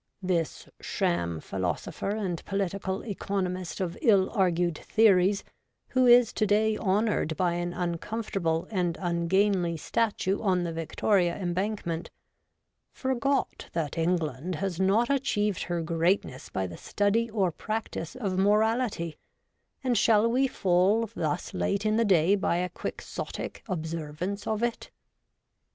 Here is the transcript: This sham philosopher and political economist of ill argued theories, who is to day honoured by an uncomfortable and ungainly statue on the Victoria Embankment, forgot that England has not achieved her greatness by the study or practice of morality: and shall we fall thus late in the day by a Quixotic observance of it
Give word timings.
This 0.23 0.67
sham 0.79 1.39
philosopher 1.41 2.09
and 2.09 2.43
political 2.43 3.03
economist 3.05 3.79
of 3.79 3.95
ill 4.01 4.31
argued 4.33 4.79
theories, 4.79 5.43
who 5.89 6.07
is 6.07 6.33
to 6.33 6.47
day 6.47 6.75
honoured 6.75 7.37
by 7.37 7.53
an 7.53 7.71
uncomfortable 7.71 8.67
and 8.71 8.97
ungainly 8.99 9.77
statue 9.77 10.41
on 10.41 10.63
the 10.63 10.73
Victoria 10.73 11.37
Embankment, 11.37 12.09
forgot 12.91 13.69
that 13.73 13.95
England 13.95 14.55
has 14.55 14.79
not 14.79 15.11
achieved 15.11 15.61
her 15.65 15.83
greatness 15.83 16.49
by 16.49 16.65
the 16.65 16.77
study 16.77 17.29
or 17.29 17.51
practice 17.51 18.15
of 18.15 18.39
morality: 18.39 19.17
and 19.83 19.95
shall 19.99 20.27
we 20.27 20.47
fall 20.47 21.11
thus 21.15 21.53
late 21.53 21.85
in 21.85 21.97
the 21.97 22.05
day 22.05 22.33
by 22.35 22.55
a 22.55 22.69
Quixotic 22.69 23.61
observance 23.67 24.47
of 24.47 24.63
it 24.63 24.89